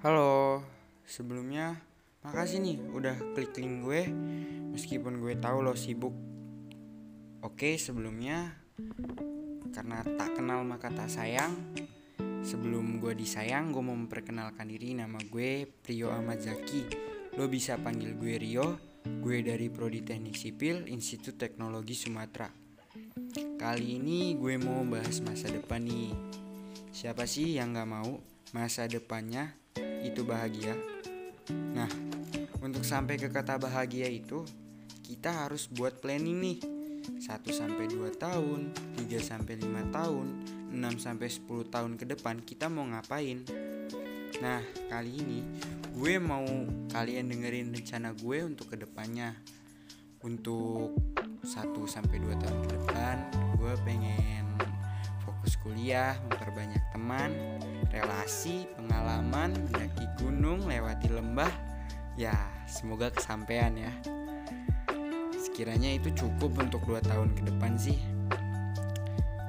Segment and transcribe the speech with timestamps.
[0.00, 0.64] Halo,
[1.04, 1.76] sebelumnya
[2.24, 4.08] makasih nih udah klik link gue
[4.72, 6.16] meskipun gue tahu lo sibuk.
[7.44, 8.48] Oke, sebelumnya
[9.76, 11.52] karena tak kenal maka tak sayang.
[12.40, 16.88] Sebelum gue disayang, gue mau memperkenalkan diri nama gue Prio Ahmad Zaki.
[17.36, 18.80] Lo bisa panggil gue Rio.
[19.04, 22.48] Gue dari Prodi Teknik Sipil Institut Teknologi Sumatera.
[23.36, 26.16] Kali ini gue mau bahas masa depan nih.
[26.88, 28.16] Siapa sih yang gak mau
[28.56, 29.59] masa depannya
[30.04, 30.76] itu bahagia.
[31.74, 31.90] Nah,
[32.60, 34.44] untuk sampai ke kata bahagia itu,
[35.04, 36.58] kita harus buat planning nih.
[37.20, 40.26] 1 sampai 2 tahun, 3 sampai 5 tahun,
[40.70, 43.42] 6 sampai 10 tahun ke depan kita mau ngapain?
[44.40, 45.40] Nah, kali ini
[45.90, 46.46] gue mau
[46.92, 49.36] kalian dengerin rencana gue untuk ke depannya.
[50.20, 50.96] Untuk
[51.44, 53.16] 1 sampai 2 tahun ke depan,
[53.56, 54.39] gue pengen
[55.50, 57.34] fokus kuliah, memperbanyak teman,
[57.90, 61.50] relasi, pengalaman, mendaki gunung, lewati lembah.
[62.14, 62.38] Ya,
[62.70, 63.90] semoga kesampaian ya.
[65.34, 67.98] Sekiranya itu cukup untuk 2 tahun ke depan sih.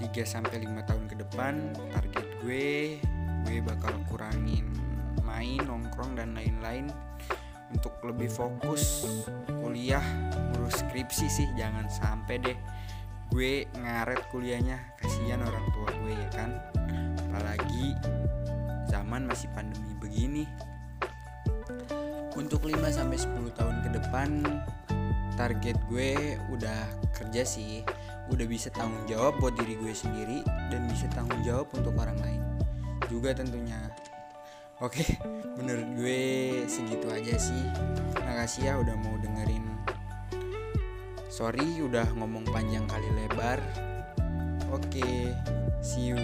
[0.00, 2.96] 3 sampai 5 tahun ke depan target gue
[3.44, 4.72] gue bakal kurangin
[5.20, 6.88] main, nongkrong dan lain-lain
[7.68, 9.04] untuk lebih fokus
[9.60, 10.04] kuliah,
[10.56, 12.58] ngurus skripsi sih jangan sampai deh
[13.32, 14.76] gue ngaret kuliahnya.
[15.00, 16.50] Kasihan orang tua gue ya kan?
[17.32, 17.96] Apalagi
[18.92, 20.44] zaman masih pandemi begini.
[22.36, 24.28] Untuk 5 sampai 10 tahun ke depan
[25.40, 26.80] target gue udah
[27.16, 27.80] kerja sih.
[28.28, 32.42] Udah bisa tanggung jawab buat diri gue sendiri dan bisa tanggung jawab untuk orang lain
[33.08, 33.80] juga tentunya.
[34.80, 35.04] Oke
[35.58, 36.20] menurut gue
[36.68, 37.64] segitu aja sih.
[38.20, 39.64] Makasih ya udah mau dengerin
[41.32, 43.56] sorry udah ngomong panjang kali lebar.
[44.68, 45.32] Oke
[45.80, 46.20] see you